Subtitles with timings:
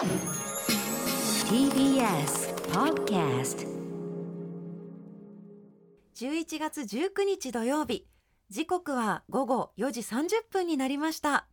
[0.00, 0.16] TBS
[2.72, 3.68] Podcast
[6.14, 8.06] 11月19日土曜日。
[8.48, 11.46] 時刻は午後4時30分になりました。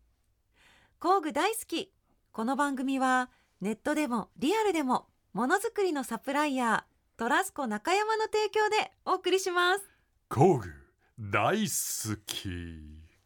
[0.97, 1.91] 工具大好き。
[2.31, 3.29] この番組は
[3.59, 9.81] ネットでもリアルでもものづくりのサプライヤートラスコ中山の提供でお送りします。
[10.29, 10.73] 工具
[11.19, 12.49] 大好き。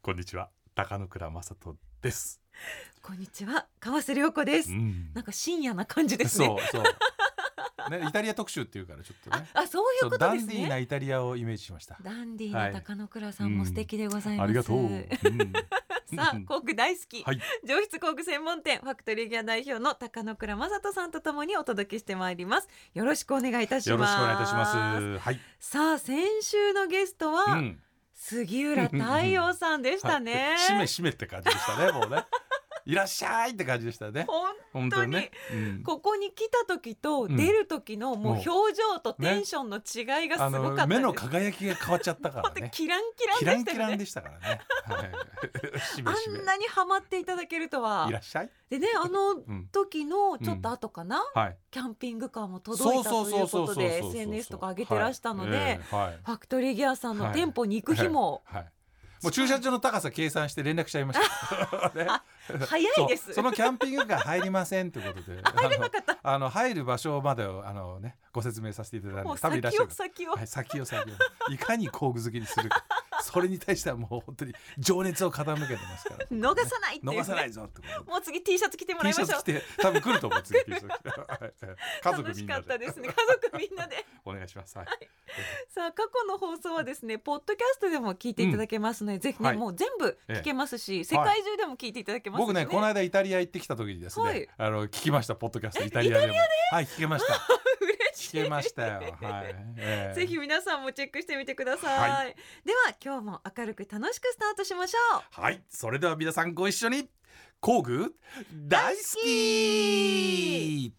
[0.02, 0.50] こんにちは。
[0.74, 2.42] 高野倉正人です、
[3.02, 5.10] こんにちは川瀬良子です、うん。
[5.14, 6.46] なんか深夜な感じですね。
[6.46, 6.84] そうそう。
[7.90, 9.48] ねイタリア特集っていうからちょっとあね。
[9.54, 11.98] あそういうことですダンディーなねイタリアをイメージしました。
[12.02, 12.74] ダンディーはない。
[12.74, 15.08] 高野倉さんも素敵でございます、ありがとう、うん。
[16.16, 17.42] さあ工具大好き、はい。
[17.64, 22.68] 上質工具専門店ファクトリーギア代表の高野倉正人さんとともにお届けしてまいります。
[22.94, 23.90] よろしくお願いいたします。
[23.90, 25.18] よろしくお願いいたします。
[25.18, 27.82] はい、さあ先週のゲストは、うん。
[28.14, 28.98] 杉浦太
[29.32, 32.24] 陽さんでしたね、はい、しめしめって感じでしたねもうね
[32.86, 34.26] いらっしゃいって感じでしたね。
[34.74, 35.12] 本当に。
[35.12, 35.84] ね、うん。
[35.84, 37.36] ここに来た時とうん。
[37.36, 42.70] 出る時のもう表情とテンションの違いがあすごかったです、の目の輝きが変わっちゃったからね。
[42.74, 44.38] キランキランキランでしたよね。
[44.42, 48.06] キランでしたからね、はい、しめしめあんなにハマっていただけるとは。
[48.10, 51.58] いらっしゃい、でねあのうん、時のちょっと後かな、はい。
[51.72, 55.66] キャンピングカーも届いたということで SNS とか上げてらしたので、はい。
[55.66, 56.20] ええはい。
[56.24, 58.66] ファクトリーギアさんの店舗に行く日もはい、
[59.24, 61.92] もう駐車場の高さ計算して連絡しちゃいました。
[61.96, 62.08] ね
[62.68, 63.34] 早いです。
[63.34, 65.42] そのキャンピングカー入りませんってことで。
[66.24, 69.80] あの入る場所までをあのねご説明させていただいもうて、先。
[69.80, 71.14] を先を、はい、先を先を
[71.52, 72.84] いかに工具好きにするか
[73.22, 76.26] それに対してはもう本当に情熱を傾けてますから。
[76.28, 77.20] 逃さないっていう、ね。
[77.20, 79.42] 逃さないぞってもう次 T シャツ着てもらい T ましょう。
[79.42, 79.76] シャツ着。
[79.78, 80.88] て多分来ると思う次 T シャツ
[82.04, 82.62] 家族みんなで。
[82.62, 83.08] ったですね。
[83.08, 84.06] 家族みんなで。
[84.26, 84.78] お願いします。
[84.78, 84.88] はい。
[85.70, 89.58] さあ過去の放送はですね、ポッドキャストでも聞いていただけますので、ぜひね、はい。
[89.58, 94.48] もう全部聞けますし、え世界中でも聞いていただけますし僕ねこの間イタリア行ってきた時にですね、はい。
[94.58, 95.84] あの聞きましたポッドキャスト。
[95.84, 96.28] イタリアで？
[96.28, 96.34] も
[96.72, 97.34] はい聞けました
[98.16, 99.18] 聞けましたよ。
[99.22, 100.16] はい、ええ。
[100.16, 102.10] ぜひ皆さんもチェックしてみてください。
[102.10, 102.24] は
[102.66, 105.42] では今日も明るく楽しくスタートしましょう。
[105.42, 105.64] はい。
[105.70, 107.10] それでは皆さんご一緒に。
[107.60, 108.16] 工具？
[108.54, 110.94] 大好き。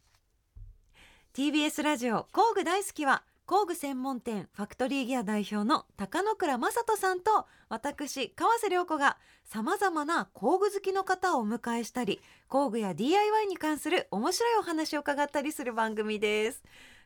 [1.34, 2.28] TBS ラジオ。
[2.32, 16.62] 工具大好きは工具専門店ファクトリーギア代表の高野倉正人さんと私川瀬良子がさまざまな工具好きの方をお迎えしたり工具や DIY に関する面白いお話を伺ったりする番組です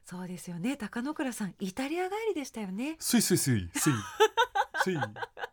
[0.09, 0.77] そうですよね。
[0.77, 2.95] 高野倉さんイタリア帰りでしたよね。
[3.01, 4.97] Sì sì sì。Sì。Sì。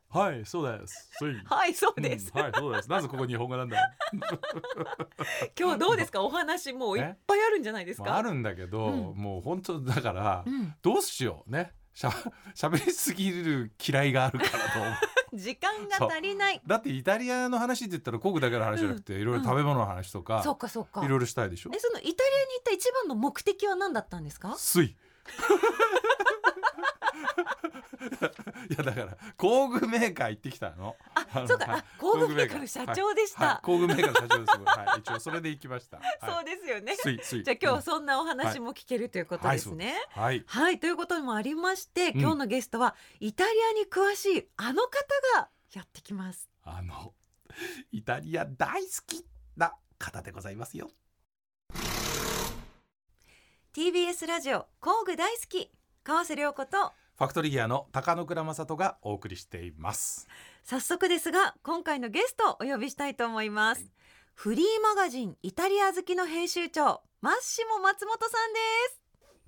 [0.09, 1.09] はいそうです。
[1.17, 1.33] Sì。
[1.45, 2.89] はいそうです、うんはいそうです。
[2.91, 3.77] なぜここ日本語なんだ。
[5.59, 6.21] 今日どうですか？
[6.21, 8.15] お話もういっぱいあるんじゃないですか？
[8.15, 9.17] あるんだけど、うん。
[9.17, 11.71] もう本当だから、うん、どうしようね。
[11.95, 12.11] しゃ
[12.53, 14.93] しゃべりすぎる嫌いがあるからと思う
[15.33, 16.61] 時間が足りない。
[16.65, 21.03] だってイタリアの話って言ったら工具だけの話じゃなくて、いろいろ食べ物の話とか、そうかそうか。
[21.03, 21.71] いろいろしたいでしょ？
[21.73, 24.55] えそのイタリアに行った一番の目的は何だったんですか？
[24.57, 24.95] スイ
[28.69, 30.95] いやだから工具メーカー行ってきたの。
[31.15, 31.79] あそうか、はい。
[31.79, 36.95] あ工具メーカーの社長でした、はい、工具メーカーの社長です、はい、一応それで行きました、はい、そうですよね。
[36.95, 39.95] じゃあ今日はそんなお話も聞けるということですね。
[40.09, 40.43] はい。
[40.45, 42.21] はい、ということもありまして、うん。
[42.21, 44.89] 今日のゲストはイタリアに詳しいあの方
[45.35, 46.49] がやってきます。
[46.63, 47.13] あの
[47.91, 50.89] イタリア大好きな方でございますよ。
[53.73, 55.71] TBS ラジオ工具大好き
[56.03, 60.27] 川瀬良子とファクトリーギアの高野倉正人がお送りしています
[60.63, 63.85] 早速ですが今回のゲストをお呼びしたいと思います。
[64.33, 68.59] フリーマガジンイタリア好きの編集長マッシモ松本さんで
[68.93, 69.01] す。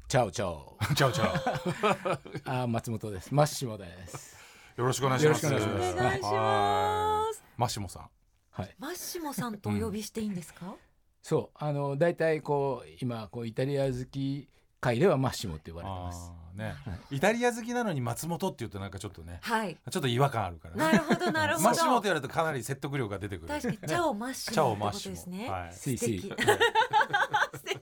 [0.09, 0.77] チャオチャオ。
[0.93, 3.33] チャオチャ あー、松本です。
[3.33, 4.35] マッシモです。
[4.77, 7.39] オよろしくお願いしますよろしくお願いしますお願いします。
[7.39, 8.09] はいマシモさん
[8.51, 8.75] はい。
[8.77, 10.75] マッシモさんとお呼びしていいんですか？
[11.23, 14.49] そう、あの、大体こう、今、こうイタリア好き
[14.79, 16.31] 界ではマッシモって呼ばれてます。
[16.55, 19.75] ねはイタリア好きなのに松本って言うとなんかちょっとねはい。
[19.91, 21.65] ちょっと違和感あるからねなるほどなるほど。
[21.69, 25.49] マシモと言われるとかなり説得力が出てくる確かにチャオマッシチャモってこオマッシモとですね。
[25.49, 26.19] はいスイスイ。
[26.21, 26.35] 素敵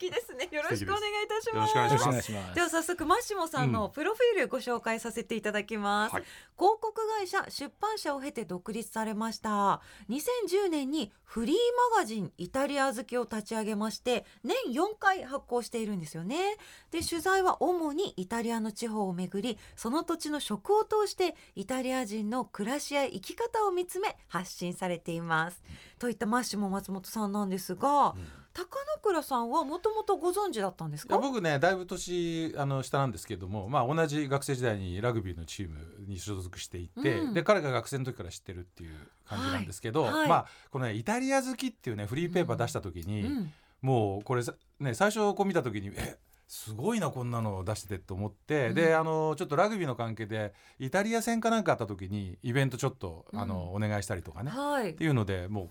[0.04, 0.50] 敵ですね。
[0.52, 1.72] よろしくお願いいたします。
[1.72, 1.98] しくお願いします。
[1.98, 2.56] ろしくお願いします。
[2.56, 6.24] では早速マッシモさんのプロフィールご紹介させていただきます、はい。
[6.58, 9.82] 広告会社出版社を経て独立されました。
[10.10, 11.56] 2010年にフリー
[11.94, 16.58] マガジンイタリア好きを立ち上げまして年4回発行しているんですよね。
[16.92, 25.64] で取材は主にイタリアの地方を巡りその土地の食を通してイタリア人の暮らしや生き方を見つめ発信されています。
[26.00, 28.16] といったマッシモ松本さんなんですが、
[28.54, 31.18] 高野倉さんはもともとご存知だったんですか？
[31.18, 35.78] 僕ねだいぶ年あの下なんですけども、まあ、同じ学生時代にラグビーのチーム
[36.08, 37.34] に所属していて、うん。
[37.34, 38.92] で彼が学生の時から知ってるっていう
[39.26, 40.14] 感じなんですけど、はい。
[40.14, 40.30] はい。
[40.30, 43.52] まあこのねイタリア好きっていうねフリーペーパー出した時に、うん
[43.82, 46.16] もうこれさね最初こう見た時にえ
[46.48, 48.76] すごいなこんなの出しててと思って、うん。
[48.76, 54.92] であのちょっとラグビーの関係でイタリア戦かなんかあった時にイベントちょっとあの、お願いしたりとかね、はい。
[54.92, 55.70] っていうのでもう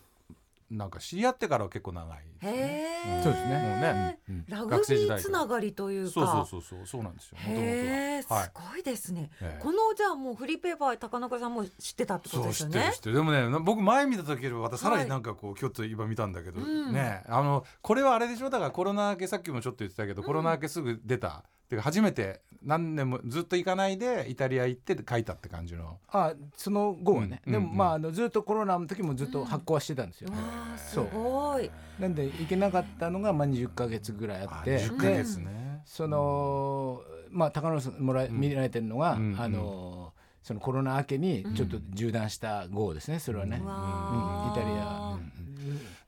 [0.73, 3.59] なんか知り合ってからは結構長いね、そうですね。
[3.59, 4.45] もうねうん。
[4.49, 6.11] ラグビーつながりというか。
[6.13, 6.87] そうそうそうそう。
[6.87, 7.39] そうなんですよ。
[7.39, 8.47] へえすは。
[8.47, 8.51] い。
[8.55, 9.63] ごいですね、ええ。
[9.63, 12.75] このじゃあもうフリーペーパー高中さんも知ってたってことですよね。
[12.75, 13.15] 知ってる知ってる。
[13.17, 15.05] でもねな僕前見た時よりまたさらはい。
[15.05, 16.93] になんかこう、今日と今見たんだけど、うん。
[16.93, 17.23] ね。
[17.29, 18.51] あのこれはあれでしょ？
[18.51, 20.27] だからコロナ明けさっきもちょっと言ってたけど、うん。
[20.27, 25.99] コロナ明けすぐ出たてか初めて何年もずっと行かないでイタリア行って書いたって感じの。
[26.11, 27.77] あその後はね、でもうんうん。
[27.77, 30.37] まああのずっとコロナの時もずっと発行はしてたんですよ、わ
[30.75, 31.09] あすそう。
[31.13, 31.71] ごい。
[31.99, 38.39] なんで行けなかったのがまあ20ヶ月ぐらいああって10ヶ月ね、そのまあ高野さんもらえうん。
[38.39, 45.19] 見られてるのが、うんあのそのコロナ明けにちょっと縦断した号ですねそれはね、うわうんあイタリア、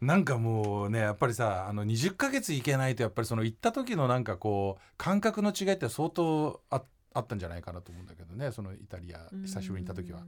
[0.01, 6.83] なんかもうねやっぱりさあの20ヶ月行けないとやっぱりその行った時のなんかこう感覚の違いって相当あ
[7.15, 10.21] あったんじゃないかなと思うんだけどねそのイタリア久しぶりに行った時は。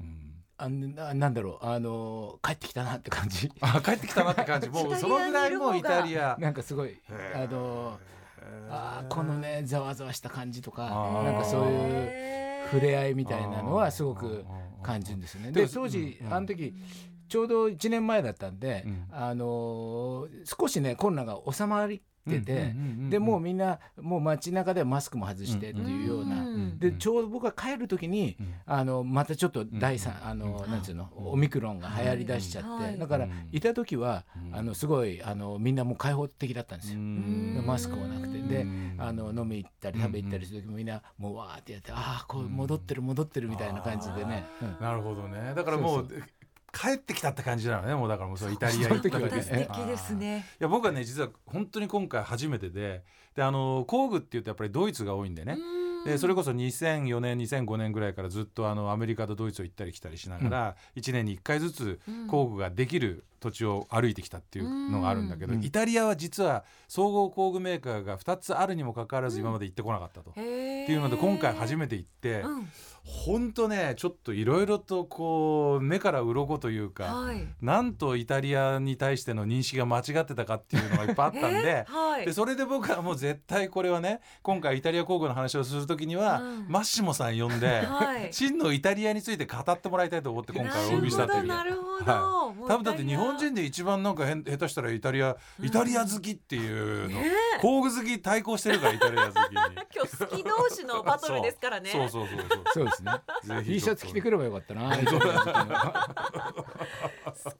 [0.00, 0.30] うん。
[0.56, 3.50] あななんだろうあの帰ってきたなって感じ。
[3.60, 4.68] あ帰ってきたなって感じ。
[4.68, 6.36] もうそのぐらいもうイタリア。
[6.38, 7.00] なんかすごい
[7.34, 7.98] あの
[8.68, 10.84] あーこのねざわざわした感じとか
[11.24, 14.44] なんかそういう触れ合いみたいなのはすごく
[14.82, 15.52] 感じるんですよね。
[15.52, 16.74] で当時あの時
[17.30, 19.06] ちょうど1年前だったんで、うん。
[19.10, 22.00] あのー少しねコロナが収まって
[22.40, 22.74] て、
[23.08, 28.54] でもううみんなもう街中ではマスクも外してっていうような、んでちょうど僕が帰る時に、うん。
[28.66, 30.70] あのまたちょっと第三、うんあの、うん。
[30.70, 32.98] なんつうのオミクロンが流行りだしちゃって、はい。
[32.98, 33.48] だから、うん。
[33.52, 34.56] いた時は、うん。
[34.56, 36.98] あのすごいあのみんなもう開放的だったんですよ。
[36.98, 37.62] ん。
[37.64, 38.40] マスクもなくて。
[38.40, 38.96] でうん。
[38.98, 45.52] あの飲み行ったり食べ行ったりする時もみんなもうわーってやってああこう戻ってる戻ってるみたいな感じでね、うんなるほどね。
[45.54, 46.08] だからもう
[46.72, 47.94] 帰ってきたって感じなのね。
[47.94, 50.46] もうだからもうそうイタリア行った時ね素敵ですね。
[50.60, 53.04] いや僕はね実は本当に今回初めてで。
[53.34, 55.56] であの工具っていうとやっぱりドイツが多いんでね、
[56.04, 65.64] でそれこそ2004年2005年ぐらいからずっとあのアメリカとドイツを行ったり来たりしながら、1年に1回ずつ工具ができる土地を歩いてきたっていうのがあるんだけど、うん。
[65.64, 70.30] イタリアは実は総合工具メーカーが2つあるにもかかわらず今まで行ってこなかったと。
[70.30, 72.68] ってっていうので今回初めて行ってうん
[73.02, 77.48] 本当ねちょっといろいろとこう目から鱗というか、はい。
[77.60, 81.86] なんとイタリアに対しての認識が間違ってたかっていうのがいっぱいあったんでえ。
[81.88, 81.92] ー？
[81.92, 82.26] はい。
[82.26, 86.66] でそれで僕はもう絶対これはね今回イタリア工具の話をする時には、うん。
[86.68, 88.32] マッシモさん呼んで、はい。
[88.32, 91.46] 真のイタリアについて語ってもらいたいと思って今回お呼びしたという。
[91.46, 92.12] なるほど。
[92.12, 97.30] はどもう多分だって日本人で一番なんか変下手したらイタリアイタリア好きっていうの、アね
[97.60, 99.56] 工具好き対抗してるからイタリア好きに。
[99.94, 101.90] 今日好き同士のバトルですからね。
[101.90, 102.62] そうそうそうそう。
[102.74, 103.12] そうですね。
[103.44, 105.04] ぜひ T シャツ着てくればよかったなす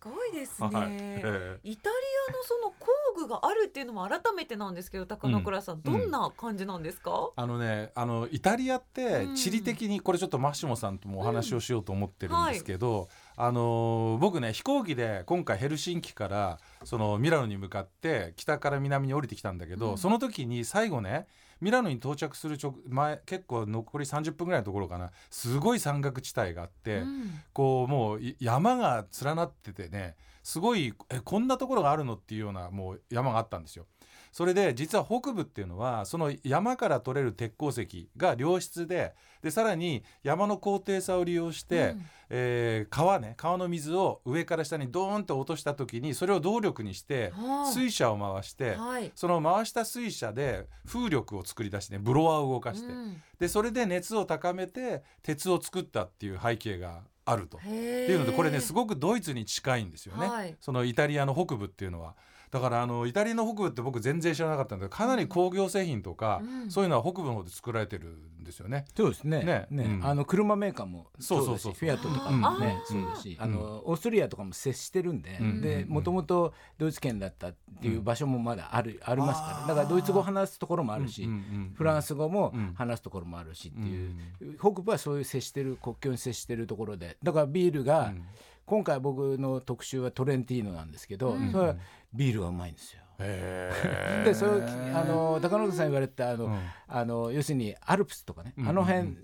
[0.01, 0.89] ごいですね、はい。
[0.91, 1.61] ええ。
[1.65, 1.97] イタリ
[2.29, 2.87] アのその工
[3.17, 19.99] 具があるっていうのも改めてなんですけど高野倉さん、どんな感じなんですか、あのねあのイタリアってうん地理的にこれちょっとマッシモさんともお話をしようと思ってるんですけど、あの僕ね飛行機で今回ヘルシンキからそのミラノに向かって北から南に降りてきたんだけど、うん。
[19.99, 21.27] その時に最後ね
[21.61, 25.11] ミラノに到着する直前結構残り30分ぐらいのところかな。
[25.31, 27.31] すごい山岳地帯があって、うん。
[27.53, 33.87] こうもうい山が連なっててねすごいえこんなところがあるのっていうようなもう山があったんですよ。
[34.33, 41.97] それで実は北部っていうのはその山から取れる鉄鉱石が良質ででさらに山の高低差を利用して、
[42.29, 47.33] えー川ね川の水を上から下にドーンと落とした時にそれを動力にして
[47.73, 49.11] 水車を回してはい。
[49.15, 53.23] その回した水車で風力を作り出してねブロワーを動かして、うん。
[53.39, 57.59] でそれで熱を高めて鉄を作ったっていう背景があると。
[57.59, 60.57] っていうのでこれねすごくドイツに近いんですよね、はい。
[60.61, 62.15] そのイタリアの北部っていうのは。
[62.51, 66.71] だからあのイタリアの北部って僕全然知らなかったんだけどかなり工業製品とか、うん。
[66.71, 68.09] そういうのは北部の方で作られてる
[68.41, 68.87] んですよね。
[68.97, 69.45] そうですね。
[69.45, 69.69] ね。
[69.71, 70.01] うん。
[70.05, 75.61] あの車メーカーもそうそうそうだしフィアットとかうんもねそうだしあのオーストリアとかも接してるんでうん。
[75.61, 79.67] でもともとドイツ圏だったっていう場所もまだあるありますから。
[79.69, 82.75] だからドイツ語を話すところもあるしうんうんうんフランス語もうん。
[82.75, 84.57] 話すところもあるしっていう。
[84.59, 87.17] 北部はそういう接してる国境に接してるところで。
[87.23, 88.25] だからビールがうん
[88.71, 91.51] 今回僕の特集はトレンティーノなんですけどうん。
[91.51, 91.77] それは
[92.15, 93.03] ビールがうまいんですよ。
[93.19, 94.55] でそれを
[94.95, 96.59] あの高野さん言われたあの、うん。
[96.87, 99.17] あの要するにアルプスとかね、うんあの辺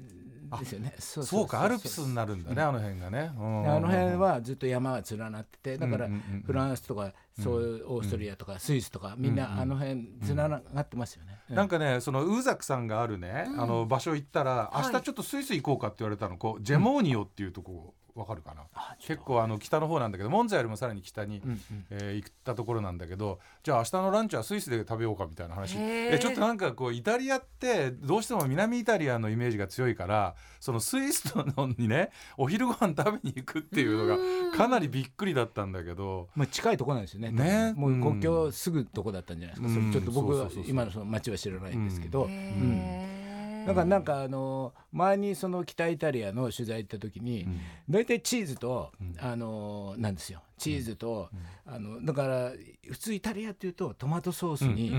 [0.58, 0.94] ですよね。
[0.98, 3.30] そそうかアルプスになるんだね、あの辺がね。
[3.38, 3.70] うん。
[3.70, 6.08] あの辺はずっと山が連なっててだから
[6.44, 11.38] フランスとかそういうオーストリアとかスイスとかみんうんなあの辺連なってますよね。
[11.48, 13.60] なんかねそのウーザクさんがあるね、うん。
[13.60, 14.86] あの場所行ったらはい。
[14.86, 18.62] 明日ちょっとスイス行こうかって言われたのこうジェモーニオっていうとこわかるかな？
[18.98, 21.60] 結構あの北の方なんだけどモンツァよりもさらに北に、うんうん。
[21.90, 25.76] えー行ったところなんだけどじゃあ明日のランチはスイスで食べようかみたいな話。
[25.78, 36.28] えちょっとなんかこうイタリアってどうしても南イタリアのイメージが強いからそのスイスのにねお昼ご飯食べに行くっていうのがかなりびっくりだったんだけど。
[36.34, 37.74] まあ、近いとこなんですよねね。
[37.76, 39.92] もう国境すぐとこだったんじゃないですか、うん。
[39.92, 43.15] それちょっと僕は今のその町は知らないんですけど、へー
[43.66, 47.60] だからなんかあの前にその北イタリアの取材行った時にうん。
[47.90, 49.14] 大体チーズとうん。
[49.18, 50.42] あのなんですよ。
[50.58, 51.28] チーズと
[51.66, 52.52] あのだから
[52.90, 54.90] 普通イタリアっていうとトマトソースに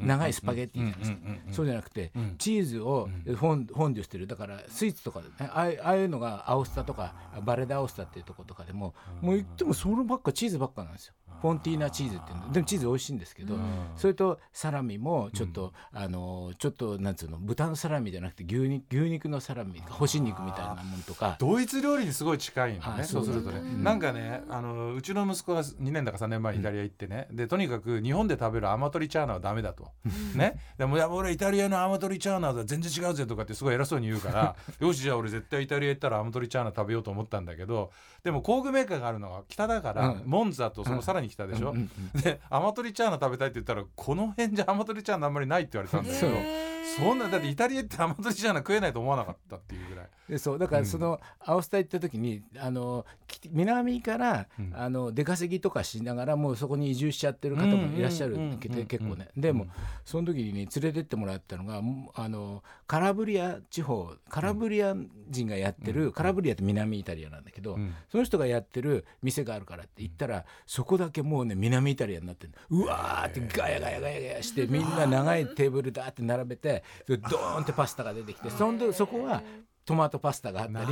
[0.00, 1.18] 長いスパゲッティじゃないですか。
[1.52, 2.34] そうじゃなくてうん。
[2.38, 4.26] チーズをフォンフォンデュしてる。
[4.26, 12.52] だからスイーツとかでねああいああいうのがアオスタとかバレダアオスタっていうところとかでももう言ってもそればっかチーズばっかなんですよフォンティーナチーズっていうの。
[12.52, 13.54] でもチーズ美味しいんですけど
[13.96, 21.36] それとサラミもちょっとあのちょっとなんつうの豚のサラミじゃなくて牛肉牛肉のサラミ干し肉みたいなものとか。
[21.38, 29.88] ドイツ料理にすごい近いのねあそうするとね、なんかねあのうちの息子が2年だか3年前にイタリア行ってね、でとにかく日本で食べるアマトリチャーナはダメだと、
[30.34, 30.58] ね。
[30.76, 37.90] でもいや俺イタリアのアマトリチャーナは全然違うぜとかってすごい偉そうに言うから よしじゃあ俺絶対イタリア行ったらアマトリチャーナ食べようと思ったんだけど
[38.24, 40.22] でも工具メーカーがあるのが北だから、うん。
[40.26, 50.06] モンザとそのさらに北でしょ、うんうんでアマトリチャーナ食べたいって言ったらこの辺じゃアマトリチャーナあんまりないって言われたんだけどへーそんなだってイタリア行ってアマトリチャーナ食えないと思わなかったっていうぐらい。
[50.28, 54.72] でそうだからそのアオスタ行った時にあのき南から、うん。
[54.74, 59.28] あの出稼ぎとかしながらもうそこに移住しちゃってる方もいらっしゃるうんうんうんけうん結構ね。
[59.36, 59.66] でも
[60.04, 61.80] その時に連れてってもらったのが
[62.14, 64.94] あのカラブリア地方カラブリア
[65.30, 67.94] 人がやってる、カラブリアって南イタリアなんだけど、うん。
[68.10, 79.42] その人がやってる店があるからって言ったらそこだけもうね南イタリアになってるうわーってガヤガヤガヤガヤしてみんな長いテーブルだって並べてドーンってパスタが出てきてそんでそこは
[79.88, 80.86] トマトパスタがあったり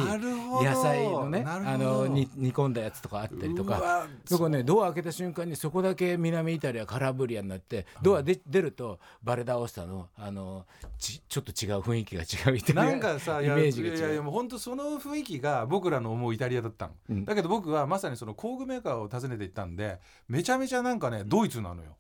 [0.65, 10.65] 野菜のねあのに煮込んだやつとかあったりとかそこねドア開けた瞬間にそこだけ南イタリアカラブリアになってドアで出るとバレダオスタのあの
[10.99, 13.97] ちちょっと違う雰囲気が違うイタリアなんかさイメージが違う。
[13.99, 17.25] いやいやもう本当その雰囲気が僕らの思うイタリアだったの、うん。
[17.26, 21.97] だけど僕はまさにその工具メーカーを訪ねて行ったんでめちゃめちゃなんかねドイツなのよ。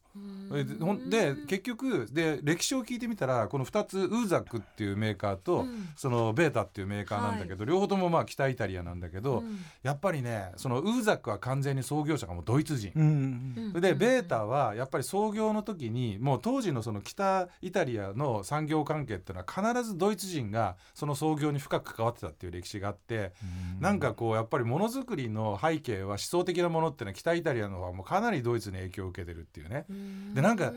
[0.54, 5.88] えで結局で歴史を聞いてみたらこの2つウーザックっていうメーカーと、うん。
[5.96, 9.58] そのベータっていうメーカーなんだけど、両方ともまあ北イタリアなんだけど、うん。
[9.82, 12.92] やっぱりねそのウーザックは完全に創業者がもうドイツ人。
[12.94, 23.32] うんうんでベータはやっぱり創業の時にもう当時のその北イタリアの産業関係っていうのは必ずドイツ人がその創業に深く関わってたっていう歴史があって
[23.80, 29.84] なんかこうやっぱりものづくりの背景は思想的なものっていうのは北イタリアの方はもうかなりドイツに影響を受けてるっていうね。
[30.34, 30.72] でなんか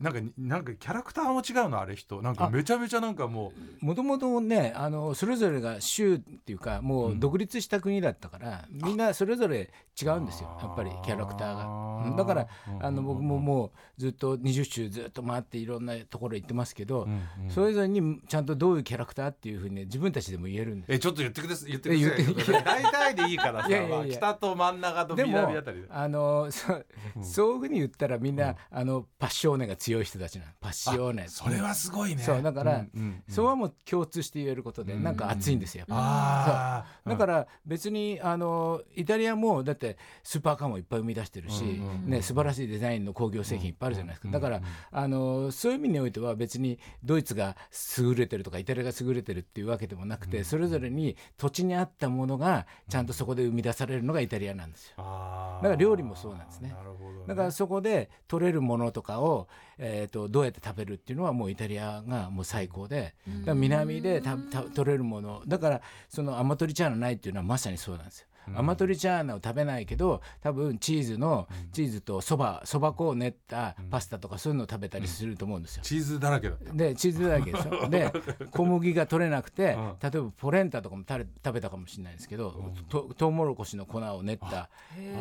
[0.00, 2.22] なんかなんかキャラクターも違うのあれ人。
[2.22, 10.58] なんかめちゃめちゃなんかももともとねあのそれぞれが州っていうかもう独立した国だったから、みんなそれぞれ違うんですよ。
[10.62, 12.16] やっぱりキャラクターが。
[12.16, 17.12] だからうんあの僕ももうずっと20州ずっと回っていろんなところ行ってますけど、うん
[17.44, 20.92] うんそれぞれにちゃんとどういうキャラクターっていうふうにね自分たちでも言えるんです。
[20.92, 21.70] えちょっと言ってください。
[21.70, 22.64] 言ってください。
[22.64, 23.96] 大体でいいからさ いやいやいや。
[23.98, 25.86] まあ北と真ん中と南あたりで。
[25.90, 26.82] あのそ
[27.22, 30.52] そういうふうに言ったらみんな、あのパッショーネが強い人たちなの。
[30.60, 31.26] パッショーネ。
[31.28, 32.22] それはすごいね。
[32.22, 32.86] そうだから、
[33.28, 35.02] それはもう共通して言えることで、うん。
[35.02, 35.84] なんか熱いんですよ。
[35.90, 44.60] ああだから別にあのイタリアもだってスーパーカーもいっぱい生み出してるし、うんうんね、素晴らしいデザインの工業製品いっぱいあるじゃないですか、うんだから
[44.92, 47.56] あのそういう意味においては別にドイツが
[47.98, 54.94] 優れてるとかイタリアが優れてるっていうわけでもなくて、それぞれに土地に合ったものがちゃんとそこで生み出されるのがイタリアなんですよ。
[54.96, 56.70] だから料理もそうなんですね。
[56.70, 57.24] なるほどね。
[57.26, 59.48] だからそこで取れるものとかを、
[59.82, 63.14] えー、とどうやって食べるっていうのはもうイタリアがもう最高で
[63.54, 68.26] 南でたた取れるものだからそのアマトリチャーナないっていうのはまさにそうなんですよ。
[68.54, 75.82] アマトリチャーナを食べないけど多分チーズのチーズとそばそば粉を練ったパスタとかそういうのを食べたりすると思うんですよ。
[75.82, 77.88] チーズだらけだったでチーズだらけでしょ。
[77.90, 78.12] で
[78.50, 79.96] 小麦が取れなくてうん。
[80.00, 84.68] 例えばポレンタとかも食べ食べたかもしれないですけどとトウモロコシの粉を練った。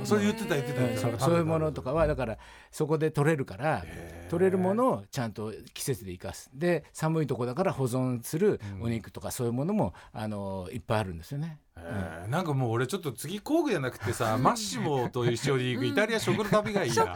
[0.03, 1.19] それ言ってた言ってた。
[1.19, 2.38] そういうものとかはだから
[2.71, 3.85] そこで取れるから
[4.29, 6.49] 取れるものをちゃんと季節で生かす。
[6.53, 11.59] で寒いとこだから保存するお肉とかそういうものもあのいっぱいあるんですよね。
[11.86, 17.15] えーなんかもう俺ちょっと次工具じゃなくてさマッシモと一緒に行くイタリア食の旅がいいな。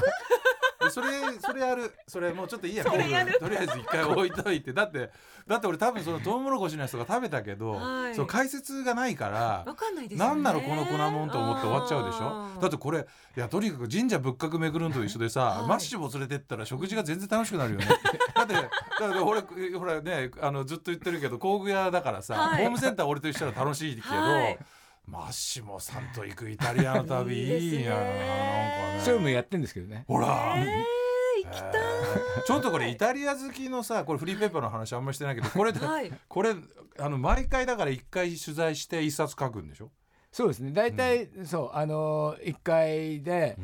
[1.01, 1.93] でそれそれやる。
[2.07, 2.83] それもうちょっといいや。
[2.85, 4.73] とりあえず一回置いといて。
[4.73, 5.09] だって
[5.47, 8.15] だって俺多分そのトウモロコシのやつとか食べたけど、はい。
[8.15, 10.31] その解説がないからわかんないですよね。
[10.33, 12.61] なんなのこの粉もんと思って終わっちゃうでしょ？
[12.61, 15.67] だってこれいやとにかく神社仏閣巡るのと一緒でさ、はい。
[15.67, 17.87] マッシュも連れてったら食事が全然楽しくなるよね。
[18.35, 18.63] だってだっ
[19.11, 19.41] て俺
[19.77, 22.63] ほらねあのずっと言ってるけど工具屋だからさ、はい。
[22.63, 24.57] ホームセンター俺と一緒なら楽しいけど、はい
[25.05, 27.71] マッシモさんと行くイタリアの旅 いいですね。
[27.79, 27.95] いいな。
[27.95, 28.99] なんかね。
[29.03, 30.05] そういうのもやってんですけどね。
[30.07, 31.71] ほら、えー、行きたい、
[32.45, 36.11] ちょっとこれイタリア好きのさこれフリーペーパーの話あんまりしてないけど これではい。
[36.27, 36.55] これ
[36.99, 39.91] あの毎回だから一回取材して一冊書くんでしょ、
[40.31, 40.71] そうですね。
[40.71, 43.57] 大体、そうあの1回で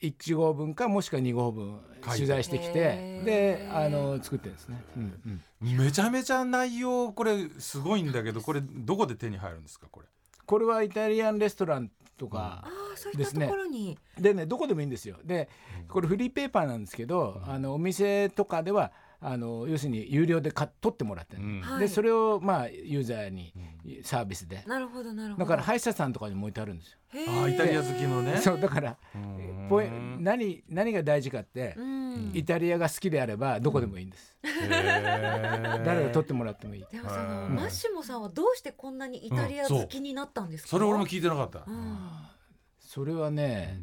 [0.00, 1.80] 1号分かもしくは2号分
[2.14, 5.76] 取材してきてであの作ってるんですね、うんうん。
[5.76, 10.06] めちゃめちゃ内容これすごいんだけどこれどこで手に入るんですかこれ？
[10.46, 15.16] これはイタリアンレストランとか、ああそういったところに、でねどこでもいいんですよ。
[15.24, 15.48] で
[15.88, 21.60] これフリーペーパーなんですけど、あのお店とかではあの要するに有料で買っ取ってもらってる、うん。
[21.62, 21.80] はい。
[21.80, 23.52] でそれをまあユーザーに
[24.02, 25.44] サービスで、なるほどなるほど。
[25.44, 26.98] だから歯医者さんとかにも置いてあるんですよ。
[27.42, 28.36] あイタリア好きのね。
[28.38, 29.66] そうだからうん。
[29.70, 32.30] ポイ何何が大事かって、うん。
[32.34, 35.84] イタリアが好きであればどこでもいいんです、へー。
[35.84, 36.86] 誰が取ってもらってもいい。
[36.90, 41.98] でもその、うんマッシモさんはどうしてこんなにイタリア好きになったんですか、それ俺も聞いてなかった、うん。
[42.80, 43.80] それはね、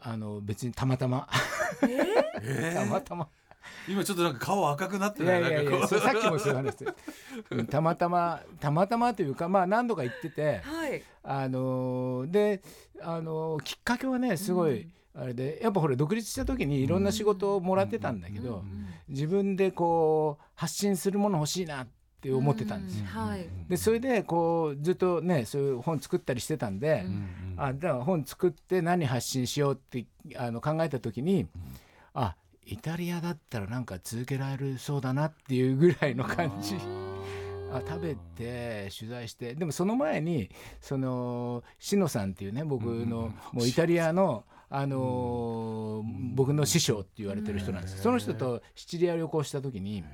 [0.00, 1.28] あの別にたまたま。
[1.82, 2.74] えー？
[2.74, 3.28] たまたま
[3.88, 5.42] 今ちょっとなんか顔赤くなっていない？
[5.42, 6.86] やいやいやさっきもそういう話で
[7.50, 11.02] うんたまたまたまたまというかまあ何度か行っててはい。
[11.24, 12.62] あのーで
[13.00, 18.86] あのーきっかけはねすごい、あれでやっぱほら独立した時にいろんな仕事をもらってたんだけど、うん。
[19.08, 21.86] 自分でこう発信するもの欲しいなっ
[22.20, 23.04] て思ってたんですよ。
[23.04, 23.48] うんはい。
[23.68, 27.26] でそれでこうずっとねそういう本作ったりしてたんで、うん。
[27.56, 31.46] あだから本作って何発信しようってあの考えた時に、
[32.14, 32.34] あ
[32.66, 36.76] イタリアだったらなんか続けられそうだなっていうぐらいの感じ。
[37.72, 40.50] あ食べて取材してでもその前に
[40.80, 50.04] そのシノさんっていうね僕のもうイタリアの、あのー僕の師匠って言われてる人なんですその人とシチリア旅行した時に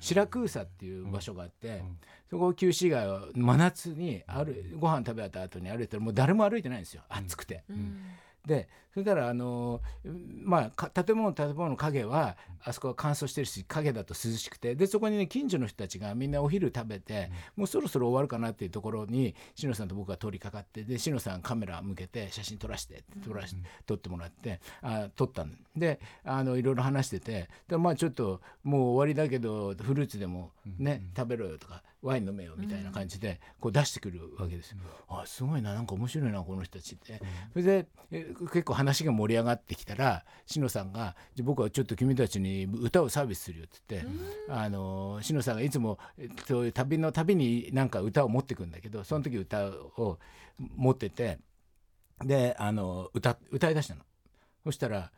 [0.00, 1.82] シラクーサっていう場所があって
[2.30, 7.02] そこを旧市街を真夏にあるご飯食べ終わった後に歩いたらもう誰も歩いてないんですよ。
[7.08, 7.64] 暑くて。
[8.44, 9.80] うんでそれからあの
[10.42, 23.54] まあか建物建物の影はあそこは乾燥してるし影だと涼しくてでそこにね近所の人たちがみんなお昼食べて、もうそろそろ終わるかなっていうところに志乃さんと僕が通りかかってで志乃さんカメラ向けて写真撮らせて撮らし
[23.86, 34.78] 撮ってもらってあ撮ったんであのいろいろ話しててでまあちょっともう終わりだけどフルーツでもね、食べろよとかワイン飲めよみたいな感じでこう出してくるわけですよ。
[35.08, 37.20] あすごいななんか面白いなこの人たちって。
[37.52, 44.08] それでえ結構話が盛り上がってきたら志乃さんが「じゃあ僕はちょっと君たちに歌をサービスするよ」って言って、
[44.48, 50.18] あの志乃さんがいつもえそういう旅の旅になんか歌を持ってくんだけどその時歌を
[50.58, 51.38] 持ってて
[52.24, 54.02] であの歌歌いだしたの。
[54.64, 55.12] そしたら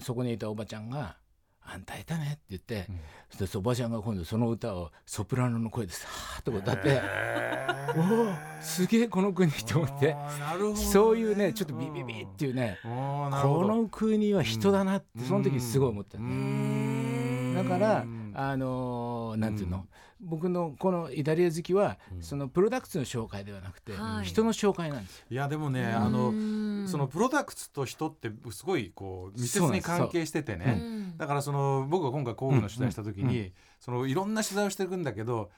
[0.00, 1.16] そこにいたおばちゃんが
[1.70, 2.86] 「あんた下手ね」って言って、
[3.30, 7.00] そしておばちゃんが今度その歌をソプラノの声でさーっと歌って
[7.96, 8.00] 「お
[8.30, 10.16] おすげえこの国」と思って。
[10.76, 12.88] そういうねちょっとビビビっていうねこ
[13.66, 17.54] の国は人だなってその時すごい思ったうねん。
[17.54, 19.86] だからうんあのーなんていうの？
[20.20, 24.24] 僕のこのイタリア好きはそのプロダクツの紹介ではなくてはい。
[24.24, 25.26] 人の紹介なんですよ。
[25.30, 31.16] いやでもねあのうんそのプロダクツと人ってすごいこう密接に関係しててうねん。
[31.16, 33.28] だからその僕が今回工具の取材した時うん。
[33.28, 35.50] うにそのいろんな取材をしていくんだけど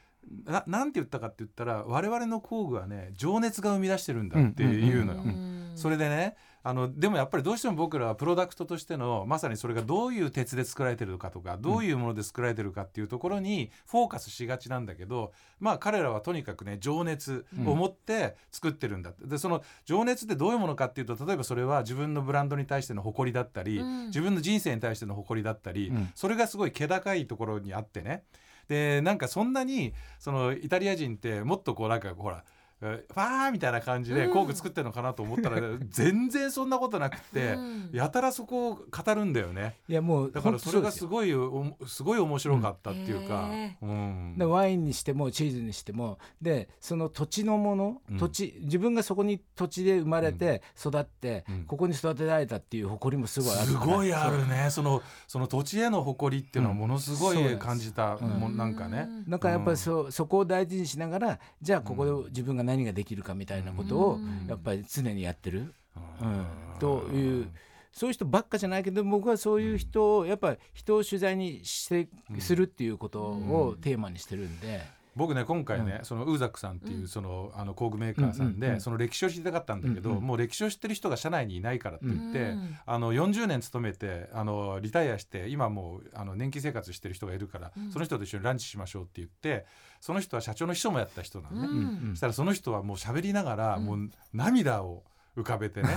[0.44, 5.20] ななんて言ったかって言ったら我々の工具はね情熱が生み出してるんだっていうのよ。
[5.20, 5.73] うん。
[5.75, 24.07] それでねあのでもやっぱりどうしても僕らはプロダクトとしてのまさにそれがどういう鉄で作られてるかとかどういうもので作られてるかっていうところにフォーカスしがちなんだけどまあ彼らはとにかくね情熱を持って作ってるんだって、でその情熱ってどういうものかっていうと例えばそれは自分のブランドに対しての誇りだったり、うん。
[24.07, 26.11] 自分の人生に対しての誇りだったり、うん。
[26.14, 28.25] それがすごい気高いところにあってね。
[28.68, 32.44] でなんかそんなにそのイタリア人ってもっとこうなんかほら
[32.83, 34.33] えファーみたいな感じでうん。
[34.33, 37.90] 工具作ってるのかなと思ったら、 全然そんなことなくって、うん。
[37.93, 39.77] やたらそこを語るんだよね。
[39.88, 43.51] いやもうだからそれがすいごいおすごい面白かったっていうか、
[43.83, 44.35] うん。
[44.38, 48.19] でワインにしてもチーズにしてもでその土地のもの、うん。
[48.19, 51.64] 土地自分がそこに土地で生まれて育って、うん。
[51.64, 54.69] ここに育てられたっていう誇りもすごいあるすごいあるね。
[54.71, 59.09] そのその土地への誇りっていうのはものすごい感じた、うんもなんかね。
[59.29, 64.46] だからやっぱりそ,、そこを大事にしながらじゃあここで自分が何ができるかみたいなことをうん。
[64.48, 65.74] やっぱり常にやってる、
[66.22, 66.46] ううん。
[66.78, 67.48] という
[67.92, 74.99] そういう人ばっかじゃないけど僕はそういう人をやっぱり人を取材にしてするっていうことをテーマにしてるんで。
[75.16, 77.09] 僕ね今回ね、うそのウーザックさんっていううん。
[77.09, 80.23] そのあの工具メーカーさんで、うんうんうんその歴史を知りたかったんだけど、うんうん。
[80.23, 87.92] もう歴史を知ってる人が社内にいないからって言って、うんあの40年勤めてあのリタイアして今もうあの年金生活してる人がいるから、うん。
[87.92, 89.66] その人と一緒にランチしましょうって言って
[90.01, 92.11] その人は社長の秘書もやった人なのね、うんうん。
[92.11, 93.85] そしたらその人はもう喋りながら、うん。
[93.85, 95.03] もう涙を
[95.37, 95.88] 浮かべてね。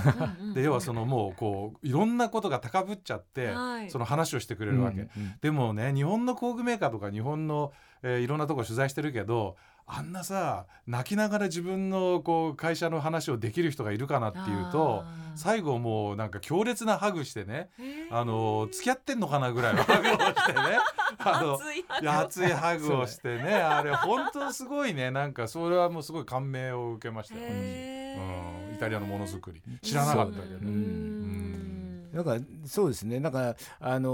[0.54, 3.90] で要はそのもうこういろんなことが高ぶっちゃって、はい。
[3.90, 17.68] その話をしてくれるわけ、うんうんでもね日本の工具メーカーとか日本の、えーいろんなとこ取材してるけどあんなさ泣きながら自分のこう会社の話をできる人がいるかなっていうと最後もうなんか強烈なハグしてね
[18.10, 20.60] あの付き合ってんのかなぐらいの ハグをしてね。
[21.18, 23.54] あの熱いいや熱いハグをしてね。
[23.54, 25.10] あれ本当すごいね。
[25.10, 27.40] なんかそれはもうすごい感銘を受けましたよ、
[28.16, 29.62] うん、イタリアのものづくり。
[29.82, 30.56] 知らなかったけど。
[30.56, 30.70] うね。
[30.70, 32.12] ん。
[32.12, 33.20] だからそうですね。
[33.20, 34.10] だからあの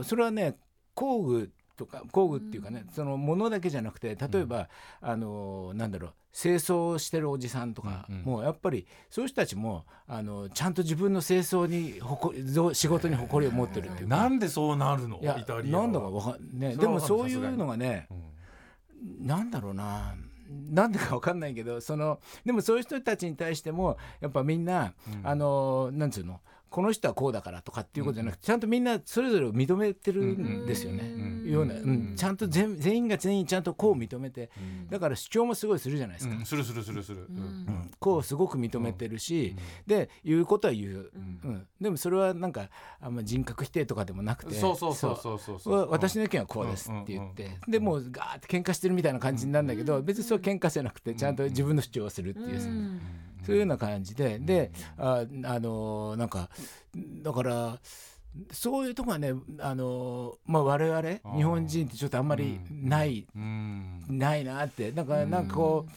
[0.00, 0.56] ーそれはね
[0.94, 2.92] 工具とか工具っていうかね、うん。
[2.92, 4.68] そのものだけじゃなくて例えば、
[5.00, 8.22] あのーなんだろう清掃してるおじさんとか、うんうん。
[8.22, 14.16] もうやっぱりそういう人たちもあのちゃんと自分の清掃に誇りぞ仕事に誇りを持ってるっていうか。
[14.16, 15.18] なんでそうなるの？
[15.20, 15.82] いやイタリアは。
[15.82, 19.26] なんだかわかんねでもそういうのがねうん。
[19.26, 20.14] なんだろうな
[20.48, 25.26] なんでかわかんないけどそのでもそういう人たちに対してもやっぱみんな、うん。
[25.26, 26.40] あのなんつうの？
[26.70, 31.02] この人はこうだからとかっていうことじゃなくて、ちゃんとみんなそれぞれを認めてるんですよね。
[31.04, 31.62] うんよ。
[31.62, 34.50] うな、うん、ちゃんと全全員が全員ちゃんとこう認めて
[34.90, 36.36] だから主張もすごいするじゃないですか。
[36.36, 36.44] うん。
[36.44, 37.36] するするするする、うん。
[37.36, 37.90] うん。
[37.98, 41.40] こうすごく認めてるし、で言うことは言う、うん。
[41.44, 42.68] うん、でもそれはなんか
[43.00, 45.90] あんま人格否定とかでもなくてそうそうそうそうそうそう。
[45.90, 53.00] 私の意見はこうですって言って、でもうガーって喧嘩してるみたいな感じになるんだけど、別にそれは喧嘩じゃなくてちゃんと自分の主張をするっていう、
[53.48, 56.50] うんそういうような感じでであ、あのなんか
[57.22, 57.78] だから
[58.52, 61.36] そういうとこはね、あのまあ、我々ー。
[61.36, 64.04] 日本人ってちょっとあんまりない、うん。
[64.08, 64.92] ないなって。
[64.92, 65.06] なん。
[65.06, 65.90] かなんかこう、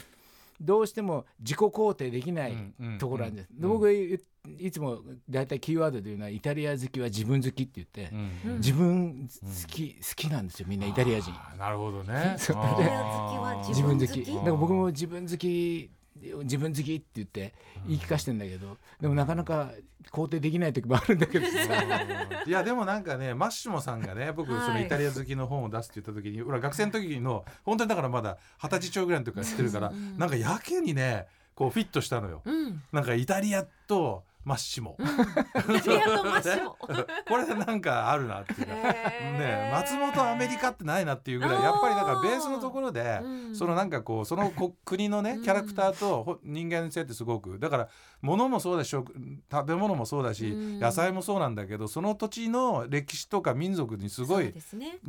[0.60, 3.50] どうしても自己肯定できないうんところなんです。
[3.54, 3.62] うん。
[3.62, 4.20] で僕い
[4.58, 8.10] いつも大体キーワードで言うのはイタリア好きは自分好きって言って、
[8.46, 8.56] うん。
[8.58, 11.32] 自分好き、好きなんですよみんなイタリア人。
[11.60, 12.38] なるほどね。
[12.40, 14.08] イタリア好きは自自分好き？
[14.08, 14.34] 分好き。
[14.36, 15.92] だから僕も自分好き
[16.44, 17.54] 自分好きって言って
[17.88, 19.72] 言い聞かせてんだけど、でもなかなか
[20.12, 21.54] 肯定できない時もあるんだけどさ、
[22.44, 22.50] うん。
[22.50, 24.66] いやでもなんかねマッシモさんがね僕はい。
[24.66, 30.18] そのイタリア好きの本を出すって言った時に俺は学生の時の本当にだからまだ二十歳ちょいぐらいの時から知ってるからうん。
[30.18, 32.42] なんかやけにねこうフィットしたのよ。
[32.46, 32.82] うん。
[32.92, 34.98] なんかイタリアとマッシモ。
[35.00, 36.76] イタリアとマッシモ。
[37.28, 38.74] これなんかあるなっていうか。
[38.74, 38.82] ね
[39.38, 43.56] ね松本アメリカってないなっていうぐらいやっぱりだからベースのところでうん。
[43.56, 45.44] そのなんかこうそのこ国のねうん。
[45.44, 47.60] キャラクターとほ人間性ってすごく。
[47.60, 47.90] だから
[48.22, 49.14] 物もそうだし食
[49.52, 50.80] 食べ物もそうだしうん。
[50.80, 55.00] 野菜もそうなんだけどその土地の歴史とか民族にすごいですね。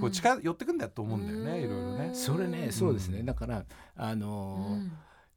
[0.00, 1.64] こう近寄ってくんだよと思うんだよねうん。
[1.64, 2.10] いろいろね。
[2.12, 3.22] それねそうですね。
[3.22, 3.64] だから
[3.96, 4.92] あのーうん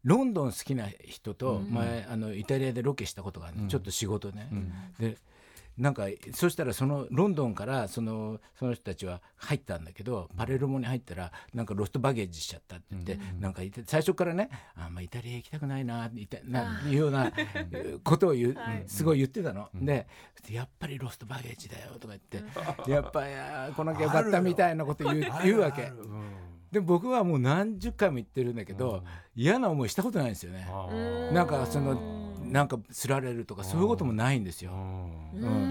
[0.07, 1.73] ロンドン好きな人とうん。
[1.73, 4.71] 前あのイタリアでロケしたことがあちょっと仕事ね、うん。
[4.99, 5.17] で
[5.77, 13.41] なんかそしたらそのロンドンからそのその人たちは入ったんだけどパレルモに入ったらなんかロストバゲージしちゃったって言って、うん。
[13.41, 17.31] なんか最初からねあんまあイタリア行きたくないなみたいないうような
[18.03, 18.83] ことを言う、はい。
[18.87, 19.69] すごい言ってたの。
[19.75, 19.85] うん。
[19.85, 20.07] で
[20.49, 23.25] やっぱりロストバゲージだよとか言って、やっぱ
[23.75, 25.91] 来なきゃよかったみたいなこと言う言うわけ
[26.71, 29.03] で僕はもう何十回も言ってるんだけど、
[29.35, 30.67] 嫌な思いしたことないんですよね。
[31.31, 31.95] なんかその
[32.43, 34.71] なんかすられるとかそういうこともないんですよ。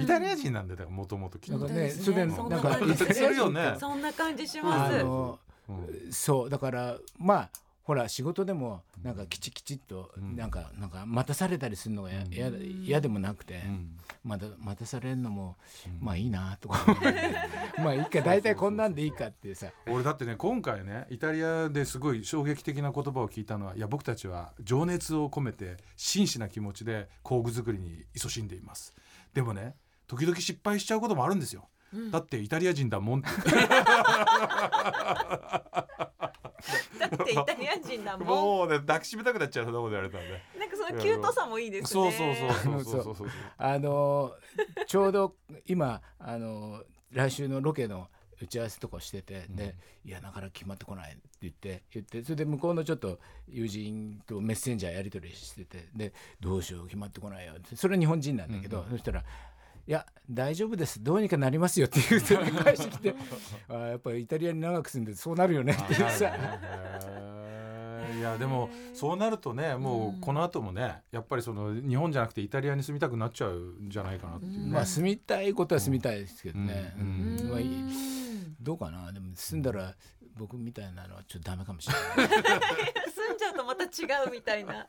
[0.00, 3.76] イタリア人なんでだからもともときっとなんかね、それでなんかそんな感じするよね。
[3.78, 4.98] そんな感じしあます。
[5.02, 6.12] のうん。
[6.12, 6.50] そう。
[6.50, 7.50] だからまあ
[7.86, 10.34] ほら仕事でもなんかきちきちっとうん。
[10.34, 12.34] なんかなんか待たされたりするのがやうん。
[12.34, 13.96] 嫌だ嫌でもなくてうん。
[14.24, 15.54] また待たされるのも
[15.86, 16.04] うん。
[16.04, 16.84] まあいいなとか
[17.78, 19.68] まあいいか大体こんなんでいいかってさ。
[19.86, 28.92] 俺だってね今回ねイタリアですごい衝撃的な言葉を聞いたのはいや僕たちは情熱を込めて真摯な気持ちで工具作りに勤しんでいます。
[29.32, 29.76] でもね
[30.08, 32.10] 時々失敗しちゃうこともあるんですよ、うん。
[32.10, 33.28] だってイタリア人だもんって
[36.98, 38.28] だってイタリア人だもん。
[38.28, 41.88] もうね抱きしめたくなっちゃうそんなこと言われたんでなんかそのキュートさもいいですね。
[41.88, 43.16] そうそうそうそうそう。
[43.16, 44.34] そうあの
[44.86, 48.08] ちょうど今あの来週のロケの
[48.40, 49.56] 打ち合わせとかしてて、うん。
[49.56, 57.76] で「いやなかなか決まってこない」って言って言ってそれで向こうのちょっと友人とメッセンジャーやり取りしててで「どうしよう決まってこないよ」って。
[57.76, 58.90] それは日本人なんだけど、うん。
[58.90, 59.24] そしたら
[59.86, 61.02] 「いや大丈夫です。
[61.02, 63.14] どうにかなりますよ」って言うて返してきて
[63.68, 66.32] あーやっぱりイタリアに長く住んでそうなるよねってあさ。
[68.16, 77.40] いやでもそうなるとねもうこの後もねやっぱりその日本じゃなくてイタリアに住みたくなっちゃうんじゃないかなっていうね、まあ住みたいことは住みたいですけどね、うんうん。
[77.40, 77.50] うん。
[77.50, 77.84] まあいい。
[78.60, 79.12] どうかな？
[79.12, 79.94] でも住んだら
[80.34, 82.28] 僕みたいなのはちょっとダメかもしれない。
[83.12, 83.86] 住んじゃうとまた違
[84.26, 84.86] うみたいな。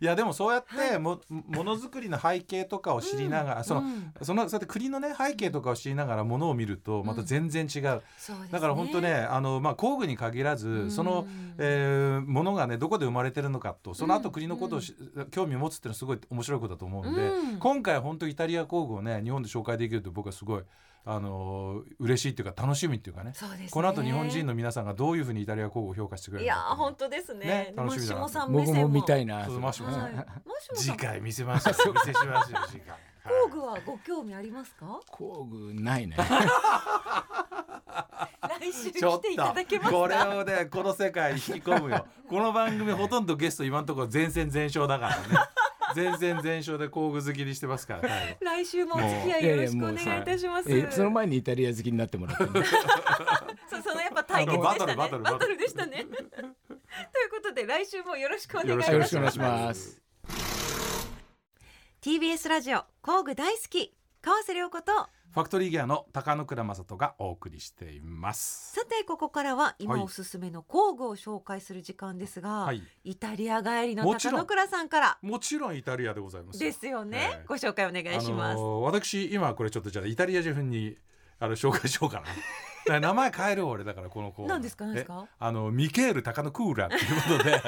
[0.00, 0.98] いやでもそうやってはい。
[0.98, 4.12] もものづくりの背景とかを知りながら、そのうん。
[4.22, 8.02] そのそうやって国のね背景とかを知りながらものを見るとまた全然違う、
[8.50, 10.90] だから本当ねあの、まあ、工具に限らず、うん。
[10.90, 11.26] その、
[11.58, 14.94] えーものがねどこで生まれてるのかとその後うん国のことをし、
[15.30, 17.58] 興味を持つっていうのはすごい面白いことだと思うんで、うん。
[17.58, 20.62] 今回本当イタリア工具をね日本で紹介できると僕はすごい
[21.08, 23.30] あの嬉しいっていうか楽しみっていうかね。
[23.32, 23.68] そうですね。
[23.70, 27.46] この後日本人の皆さんがどういうふうにイタリア工具を評価してくれるいうのは本当ですね。
[27.46, 28.46] ね楽しみだな。
[28.48, 30.14] 僕も見たいなそうマシモさんはい、
[30.74, 31.74] 次回見せますよ。
[31.90, 32.96] お見せしますよ次回。
[33.22, 35.00] 工具はご興味ありますか？
[35.08, 36.16] 工具ないね。
[38.60, 42.04] 来週来ていただけますとこれかをねこの世界に引き込むよ。
[42.28, 45.22] この番組ほとんどゲスト今のところ全戦全勝だからね
[45.94, 50.72] 全戦全勝で工具好きにしてますから ね来週もお付き合いよろしくお願いいたします。
[50.72, 52.44] えその前にイタリア好きになってもらって。
[52.44, 52.50] ね
[53.70, 54.86] そうそのやっぱ対決でしたね。
[54.86, 55.54] バトルバトルバトル。
[55.54, 56.04] ルでしたね。
[56.06, 56.50] という
[57.30, 58.92] ことで来週もよろしくお願いいよたします。
[58.92, 60.02] よろしくお願いします。
[62.02, 68.72] TBS ラジオ工具大好き川瀬良子とファクトリーギアの高野倉正人がお送りしています。
[68.72, 70.02] さてここからは今はい。
[70.04, 72.82] おすすめの工具を紹介する時間ですが、はい。
[73.04, 75.18] イタリア帰りの高野倉さんから。
[75.20, 76.58] もちろんイタリアでございます。
[76.58, 77.44] ですよね、ええ。
[77.46, 80.96] ご紹介お願いします、あのー私今これちょっとじゃあイタリア人に
[81.38, 82.22] あの紹介しようか
[82.88, 82.96] な。
[82.98, 85.24] 名前変える俺だからこの子何ですか何ですか？
[85.26, 87.62] えあのミケール高野クーラーっていうことで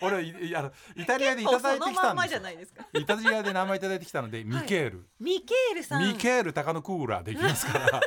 [0.00, 5.06] 俺いいあのイタリアでいただいてきたんですイタリアで名前いただいてきたので、ミケール。
[5.20, 6.02] ミケールさん。
[6.02, 8.00] ミケール高野クーラーできますから、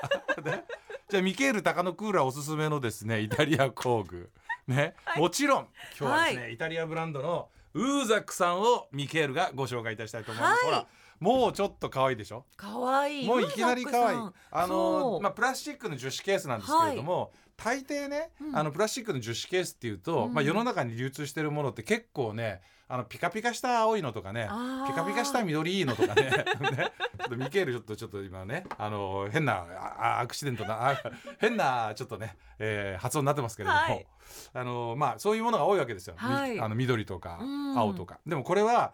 [0.43, 0.65] ね、
[1.09, 4.29] じゃあミケール高野クーラーおすすめのですねイタリア工具。
[4.67, 5.67] ね、もちろん
[5.99, 10.73] 今日はですね、はイタリアブランドのウーザックさんをミケールがご紹介いたしたいと思います、はい。
[10.73, 10.87] ほら
[11.19, 12.45] もうちょっと可愛いでしょ？
[12.55, 13.27] 可愛い。
[13.27, 14.19] もういきなり可愛い。
[14.51, 17.31] あのまあプラスチックの樹脂ケースなんですけれども、
[17.63, 18.55] 大抵ね、うん。
[18.57, 20.33] あのプラスチックの樹脂ケースっていうと、うん。
[20.33, 24.49] まあ世の中に流通してるものって結構ねあのピカピカした青いのとかね
[24.87, 31.01] ピカピカした緑いいのとかね ねちょっとミケールちょっとちょっと今ねあの変なああアクシデントなあ
[31.37, 34.07] 変なちょっとね、えー発音になってますけれども、はい。
[34.53, 36.59] あのまあそういうものが多いわけですよ、みはい。
[36.59, 37.77] あの緑とかうん。
[37.77, 38.93] 青とか、でもこれは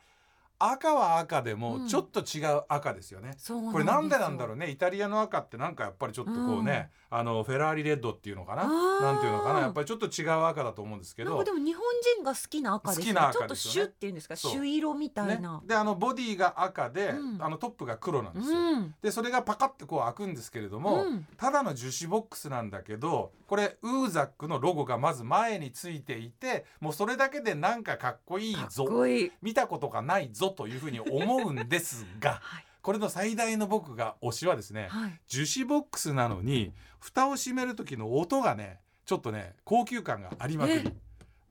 [0.60, 1.88] 赤は赤でもうん。
[1.88, 4.66] ちょっと違う赤ですよね、そうこれなんでなんだろうね。
[4.68, 8.68] ねイタリアの赤ってなんかやっぱりちょっとこうね、あのフェラーリレッドっていうのかな？
[9.02, 9.60] なんていうのかな？
[9.62, 11.38] やっぱりちょっと違う赤だと思うんですけど。
[11.38, 11.84] かでも日本
[12.16, 13.06] 人が好きな赤ですね。
[13.06, 14.36] 好きな赤ちょっとですよねシュっていうんですか？
[14.36, 15.38] 朱色みたいね。
[15.38, 17.44] な、、であのボディが赤で、うん。
[17.44, 18.58] あのトップが黒なんですよ。
[18.58, 18.96] うん。
[19.02, 21.28] でそれがパカッてこう開くんですけれども、うん。
[21.38, 28.86] ただの樹脂ボックスなんだけどこれウーザックのロゴがまず前についていてもうそれだけでなんかかっこいいぞ。
[28.86, 29.32] こいい。
[29.42, 32.66] 見たことがないぞというふうに思うんですが はい。
[32.82, 35.20] これの最大の僕が推しはですねはい。
[35.28, 40.80] 樹脂ボックスなのに蓋を閉める時の音がねちょっとね高級感がありまくり。
[40.86, 40.94] え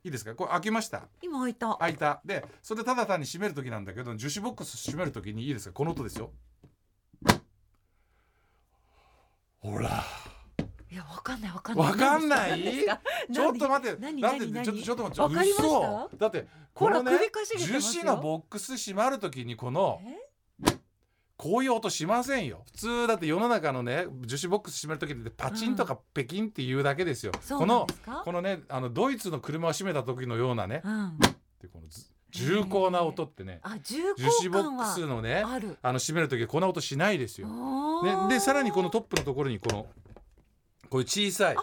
[0.04, 0.34] いいですか？
[0.34, 1.08] これ開きました？
[1.22, 1.76] 今開いた。
[1.80, 2.20] 開いた。
[2.24, 5.72] でそれただ単に閉める時なんだけど樹脂ボックス閉める時にいいですか？
[5.74, 6.30] この音ですよ。
[9.60, 10.04] ほら
[10.94, 11.86] いやわかんないわかんない。
[11.88, 12.62] わかんない？
[13.32, 14.00] ちょっと待って。
[14.00, 14.22] 何？
[14.22, 15.50] だってちょっとちょっと待って。
[15.50, 16.10] 嘘。
[16.16, 17.18] だってこのね
[17.58, 20.00] 樹脂のボックス閉まる時にこの
[20.62, 20.76] え？
[21.36, 22.62] こういう音しませんよ。
[22.66, 27.88] 普通だって世の中のね樹脂ボックス閉める時ってパチンとかペキンっていうだけですよ、この
[28.24, 31.18] このねあのドイツの車を閉めた時のようなね、うん。
[31.60, 35.42] でこのず重厚な音ってね樹脂厚ボックスのね
[35.82, 37.48] あの閉める時こんな音しないですよ。
[38.04, 39.86] ねね、でさらにこのトップのところにこの
[40.94, 41.56] こういう小さい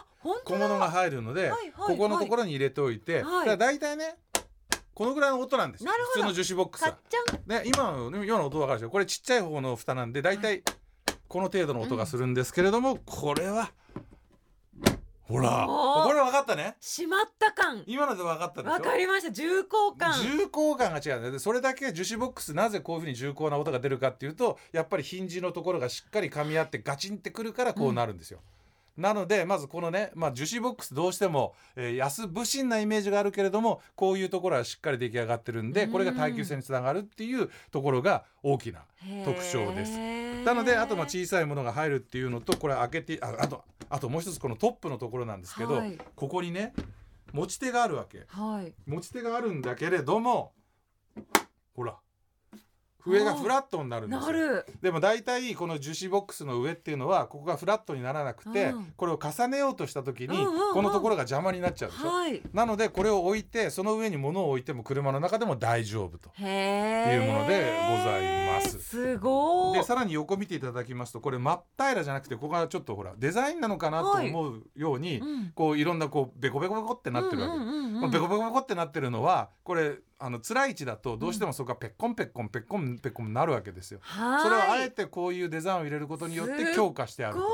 [0.43, 3.47] 小物が入るので、はいはいここのところに入れておいて、はい。
[3.47, 4.17] だ大体ね
[4.93, 5.85] このぐらいの音なんです。
[5.85, 6.97] 普通の樹脂ボックスは。
[7.47, 8.91] ね、今のような音わかるでしょ？
[8.91, 10.63] これちっちゃい方の蓋なんで大体
[11.29, 13.71] この程度の音がするんですけれども、これは
[15.23, 16.75] ほらこれ分かったね。
[16.81, 17.83] しまった感。
[17.87, 18.73] 今ので分かったでしょ？
[18.73, 19.31] わかりました。
[19.31, 19.67] 重厚
[19.97, 20.11] 感。
[20.21, 28.41] 重厚感が違うんだよでそれだけ樹脂ボックスなぜこういうふうに重厚な音が出るかっていうとやっぱりヒンジのところがしっかり噛み合ってガチンってくるからこうなるんですよ。
[29.01, 35.91] なのでまずこのね、まあ、樹脂ボックスどうしても、えー安物心なイメージがあるけれどもこういうところはしっかり出来上がってるんでうん。
[35.91, 38.81] これが耐久性につながるっていうところが大きな
[39.25, 39.97] 特徴です。
[40.45, 45.97] なのであとまあ小さいものが入るっていうのとこれ開けてああとあともう一つこのトップのところなんですけど、はい。
[46.15, 46.73] ここにね
[47.33, 48.25] 持ち手があるわけ。
[48.27, 48.73] はい。
[48.85, 50.53] 持ち手があるんだけれども
[51.75, 51.97] ほら
[53.05, 54.65] 上がフラットになるんですよ。
[54.81, 58.93] でも大体この樹脂ボックスの上っていうのはここがフラットにならなくて、うん。
[58.95, 62.41] これを重ねようとした時にこのところが邪魔になっちゃうでしょ、はい。
[62.53, 66.29] なのでこれを置いてその上に物を置いても車の中でも大丈夫と。
[66.39, 68.79] いうものでございます。
[68.79, 75.51] すごいでさらに横見ていただきますとこれ真っ平らじゃなくてここがちょっとほらデザインなのかなと思うように、うん。
[75.55, 78.01] こういろんなこうベコベコベコってなってるわけ、うんうんうんうん。
[78.01, 83.99] まあベコベコベコってなってるのはこれあの辛い位置だとどうしてもそこがペッコンペッコンペッコンペッコンになるわけですよ。
[84.01, 84.43] はい。
[84.43, 87.47] それをあえてこういうデザインを入れることによって強化してあるごと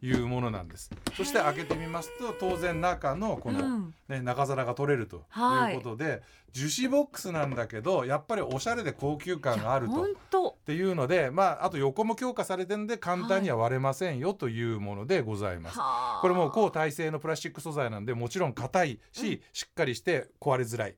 [0.00, 0.90] いうものなんです。
[1.16, 3.94] そして開けてみますと当然中のこの、うん。
[4.08, 9.88] ね、中皿が取れるとはいいうことで、樹脂ボックスなんだけどやっぱりおしゃれで高級感がある
[10.30, 10.56] と。
[10.58, 15.78] っていうので、まあ、あと横も強化されてるんで簡単には割れませんよというものでございます。
[15.78, 16.20] はあ。
[16.20, 20.96] これも高耐性のプラスチック素材なんでもちろん硬いし、しっかりして壊れづらい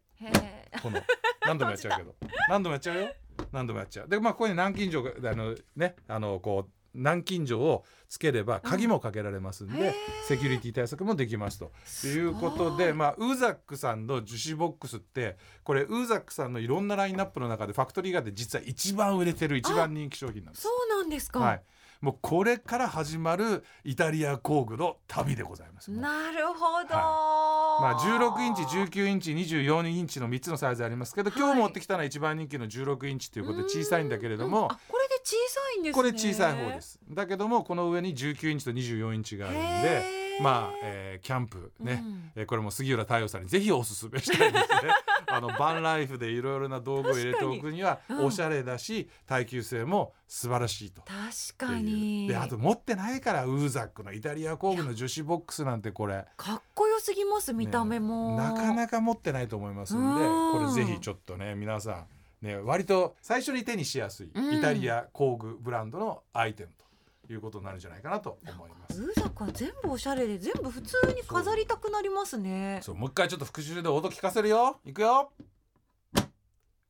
[0.82, 1.02] この。
[1.46, 2.14] 何度もやっちゃうけど。
[2.48, 3.08] 何度もやっちゃうよ。
[3.52, 4.08] 何度もやっちゃう。
[4.08, 9.92] でまあここに南京錠があのねあのこう南京錠をつければ鍵もかけられますんで、へー。
[10.26, 11.70] セキュリティ対策もできますと。
[12.00, 20.62] ということで、まあ、ウーザックさんの樹脂ボックスってこれウーザックさんのいろんなラインナップの中でファクトリーガーで実は一番売れてる一番人気商品なんです。
[20.62, 20.68] そ。
[20.68, 21.62] うなんですか、はい、
[22.00, 25.90] もうこれから始まるイタリア工具の旅でございます。
[25.90, 31.38] なるほど、まあ、16インチ19インチ24インチの3つのサイズありますけど、はい。
[31.38, 34.64] 今日持ってきたのは一番人気の16インチということで小さいんだけれども、うん。
[34.66, 36.02] あこれで小さいんですね。
[36.02, 36.98] これ小さい方です。
[37.10, 42.32] だけどもこの上に19インチと24インチがあるんでまあ、えーキャンプね、うん。
[42.34, 44.92] えーこれも杉浦太陽さんにぜひおすすめしたいですね。
[45.26, 51.02] あのバンライフでいろいろな道具を入れておくにはおしゃれだし耐久性も素晴らしいと。
[51.02, 52.26] 確かに。
[52.28, 56.26] であと持ってないからウーザックのイタリア工具の樹脂ボックスなんてこれ。
[56.36, 60.52] かっこよすぎます見た目も、ねなかなか持ってないと思いますんでうん。
[60.52, 62.06] これぜひちょっとね皆さ
[62.42, 66.84] んね割と最初に手にしやすいうんイタリア工具ブランドのアイテムと
[67.32, 69.02] いうことになるんじゃないかなと思います。
[69.02, 75.32] ウーザックは全部おしゃれで全部普通に飾りたくなりますねそうもう一回ちょっと復習で音聞かせるよいくよ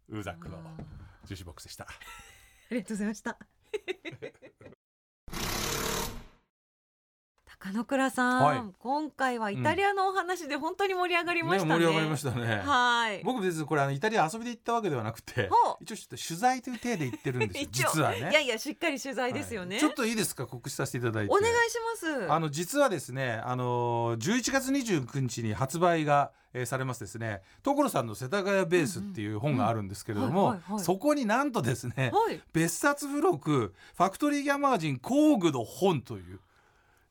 [0.09, 0.59] ウーザックの
[1.27, 1.85] 樹脂ボックスでした。
[1.85, 1.89] あ
[2.71, 3.39] りがとうございました。
[7.63, 11.75] 高野倉さん、はい今回はイタリアのお話で本当に盛り上がりましたね。
[11.75, 12.63] 盛り上がりましたね。
[12.65, 13.23] はい。
[13.23, 15.51] 僕別にこれあのイタリア遊びで行ったわけではなくて
[15.83, 18.19] 一応ちょっと取材という体で行ってるんです 実はね。
[18.19, 19.77] いやいやしっかり取材ですよね。
[19.77, 21.31] はいちょっといいですか告知させていただいて。
[21.31, 22.33] お願いします。
[22.33, 32.41] あの実はですね、あの11月29日に発売が、えーされますですね所さんの「世田谷ベース」っていう本があるんですけれどうんもそこになんとですねはい。
[32.53, 36.41] 別冊付録ファクトリーギャマージン工具の本という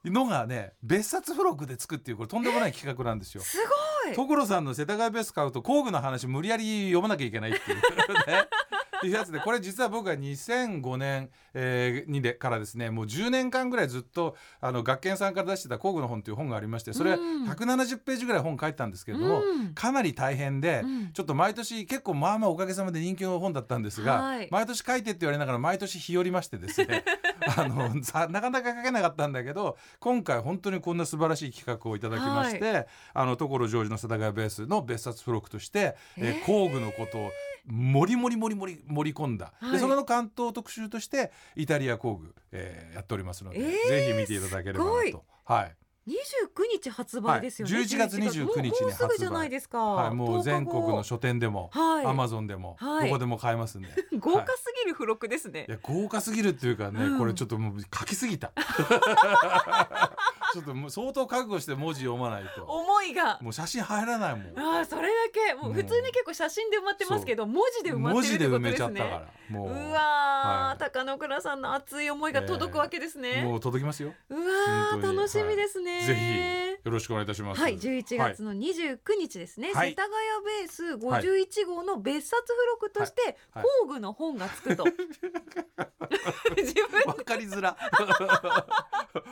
[0.05, 3.41] のがね別冊付録でつくっていうこれとんでもない企画なんですよ。
[3.43, 3.57] す
[4.05, 4.15] ごい。
[4.15, 7.77] 所さんの世田谷ベース買うと工具の話無理やり読まなきゃいけないっていう
[8.27, 8.47] ね。
[8.99, 17.49] っていうやつでこれ実は僕が2005年、えーにでからですねもう10年間ぐらいずっとあの学研さんから出してた工具の本という本がありましてそれはうん。
[17.49, 19.73] 170ページぐらい本書いたんですけれども、うん。
[19.73, 21.12] かなり大変で、うん。
[21.13, 24.47] ちょっと毎年結構まあまあおかげさまで人気の本だったんですが、はい。
[24.51, 27.03] 毎年書いてって言われながら毎年日和りましてですね
[27.57, 36.45] あのさなかなか書けなかったんだけど今回本当にこんな素晴らしい企画をいただきまして、あの所ジョージの世田谷ベースの別冊付録として、えーえー。
[36.45, 37.31] 工具のことを
[37.65, 39.71] もりもりもりもり盛り込んだ、はい。
[39.73, 45.23] でそれの関東特集としてイタリア工具、えーやっておりますので、えーぜひ見ていただければなと。
[45.45, 45.75] はい
[46.07, 46.12] 29
[46.71, 47.73] 日発売ですよね。
[47.75, 47.83] はい。
[47.83, 49.79] 11月29日にもうもうすぐじゃ発売ないですか。
[49.79, 52.05] はい、もう全国の10書店でも、はい。
[52.05, 53.07] アマゾンでも、はい。
[53.09, 53.89] どこでも買えますんで。
[54.19, 55.65] 豪華すぎる付録ですね。
[55.67, 55.71] い。
[55.71, 57.17] や豪華すぎるっていうかね、うん。
[57.17, 58.51] これちょっともう書きすぎた。
[60.53, 62.63] ちょっともう相当覚悟して文字読まないと。
[62.63, 63.39] 思いが。
[63.41, 64.59] もう写真入らないもん。
[64.59, 65.53] ああそれだけ。
[65.53, 69.69] もう普通に結構写真で埋まってますけど文字で埋ま文ってるってこと字で埋めですねちゃったからもう。
[69.69, 70.77] うわー、はい。
[70.79, 74.13] 高野倉さんの熱い思いが届くわけですね、もう届きますよ。
[74.29, 77.62] うわ楽しみですね、ぜひよろしくお願いいたします。
[77.62, 79.89] はい、11月の29日ですね、はい。
[79.89, 80.13] 世田谷
[80.45, 83.63] ベース51号の別冊付録としてはい。
[83.82, 84.86] 工具の本がつくと、
[86.58, 87.78] 自分わかりづら。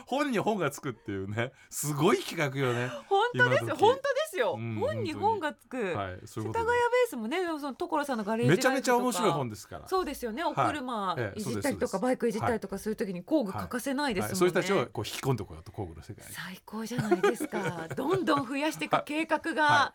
[0.06, 1.52] 本に本がつくっていうね。
[1.70, 2.88] すごい企画よね。
[3.08, 9.88] 本当です本当ですよ、うん本に本がつく、はい世田谷ベースもねその所さんのガレージめちゃめちゃ面白い本ですから。
[9.88, 10.44] そうですよね。
[10.44, 17.86] お車ええいじったりとか、バイクいじったりとかするときに工具欠かせないですもんね、はい、そういう人たちをこう引き込んでこようと工具の世界に最高じゃないですか。
[17.94, 19.64] どんどん増やしていく計画が。
[19.64, 19.94] は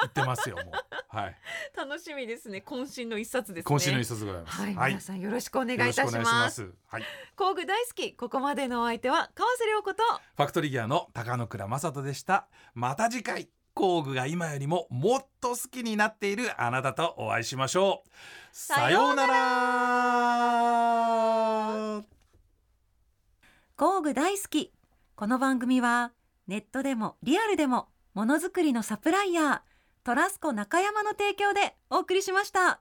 [0.00, 1.14] 言ってますよもう。
[1.14, 1.36] はい。
[1.76, 2.64] 楽しみですね。
[2.66, 3.68] 渾身の一冊ですね。
[3.68, 4.62] 今週の一冊でございます。
[4.62, 6.72] はい、皆さんよろしくお願いいたします。
[6.86, 7.02] はい。
[7.36, 10.02] 工具大好きここまでのお相手は川瀬良子と。
[10.36, 12.48] ファクトリーギアの高野倉正人でした。
[12.72, 18.08] また次回工具が今よりももっと好きになっているあなたとお会いしましょう。
[18.52, 19.34] さようなら。
[23.76, 24.73] 工具大好き
[25.16, 26.10] この番組は
[26.48, 29.60] ネットでもリアルでもものづくりのサプライヤー
[30.02, 32.80] トラスコ中山の提供でお送りしました。